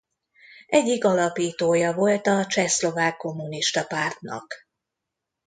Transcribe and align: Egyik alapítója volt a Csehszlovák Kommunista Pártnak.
Egyik 0.67 1.03
alapítója 1.05 1.93
volt 1.93 2.27
a 2.27 2.45
Csehszlovák 2.45 3.17
Kommunista 3.17 3.83
Pártnak. 3.85 4.53